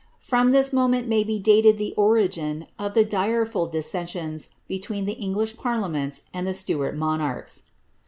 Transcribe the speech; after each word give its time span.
From 0.19 0.49
this 0.49 0.73
mo 0.73 0.87
ment 0.87 1.07
may 1.07 1.23
be 1.23 1.37
dated 1.37 1.77
the 1.77 1.93
origin 1.95 2.65
of 2.79 2.95
the 2.95 3.05
direful 3.05 3.67
dissensions 3.67 4.49
between 4.67 5.05
the 5.05 5.13
English 5.13 5.57
parliaments 5.57 6.23
and 6.33 6.47
the 6.47 6.55
Stuart 6.55 6.97
monarchs. 6.97 7.65